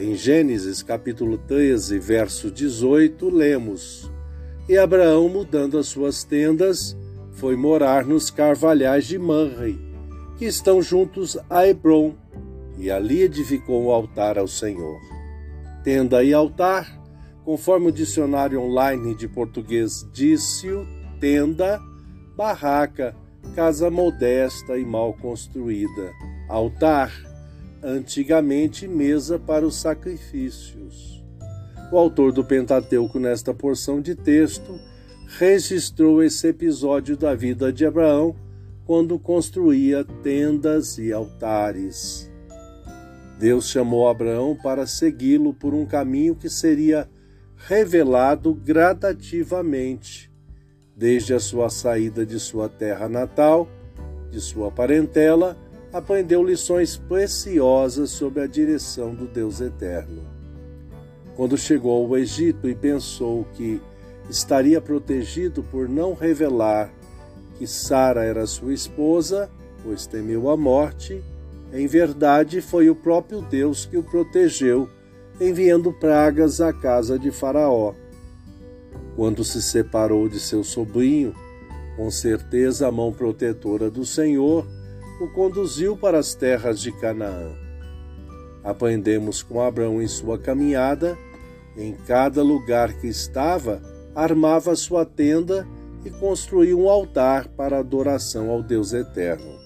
[0.00, 4.08] Em Gênesis capítulo 13, verso 18, lemos:
[4.68, 6.96] E Abraão, mudando as suas tendas,
[7.32, 9.76] foi morar nos carvalhais de Manre,
[10.38, 12.14] que estão juntos a Hebron,
[12.78, 15.00] e ali edificou um altar ao Senhor.
[15.82, 16.96] Tenda e altar,
[17.44, 20.68] conforme o dicionário online de português disse,
[21.18, 21.82] tenda,
[22.36, 23.16] barraca,
[23.56, 26.12] casa modesta e mal construída.
[26.48, 27.27] Altar,
[27.82, 31.24] antigamente mesa para os sacrifícios.
[31.90, 34.78] O autor do Pentateuco, nesta porção de texto,
[35.38, 38.36] registrou esse episódio da vida de Abraão
[38.84, 42.30] quando construía tendas e altares.
[43.38, 47.08] Deus chamou Abraão para segui-lo por um caminho que seria
[47.56, 50.32] revelado gradativamente,
[50.96, 53.68] desde a sua saída de sua terra natal,
[54.30, 55.56] de sua parentela,
[55.92, 60.22] aprendeu lições preciosas sob a direção do Deus Eterno.
[61.34, 63.80] Quando chegou ao Egito e pensou que
[64.28, 66.92] estaria protegido por não revelar
[67.56, 69.50] que Sara era sua esposa,
[69.82, 71.22] pois temeu a morte,
[71.72, 74.88] em verdade foi o próprio Deus que o protegeu,
[75.40, 77.94] enviando pragas à casa de Faraó.
[79.16, 81.34] Quando se separou de seu sobrinho,
[81.96, 84.66] com certeza a mão protetora do Senhor
[85.20, 87.52] o conduziu para as terras de Canaã.
[88.62, 91.16] Aprendemos com Abraão em sua caminhada,
[91.76, 93.80] em cada lugar que estava,
[94.14, 95.66] armava sua tenda
[96.04, 99.58] e construía um altar para adoração ao Deus eterno.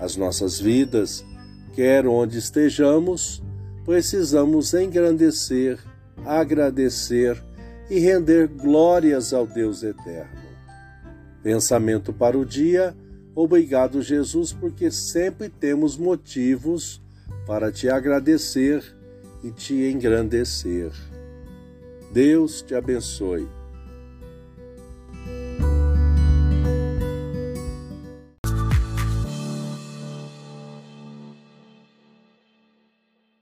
[0.00, 1.24] As nossas vidas,
[1.74, 3.42] quer onde estejamos,
[3.84, 5.78] precisamos engrandecer,
[6.24, 7.42] agradecer
[7.90, 10.38] e render glórias ao Deus eterno.
[11.42, 12.94] Pensamento para o dia
[13.40, 17.00] Obrigado, Jesus, porque sempre temos motivos
[17.46, 18.82] para te agradecer
[19.44, 20.90] e te engrandecer.
[22.12, 23.46] Deus te abençoe.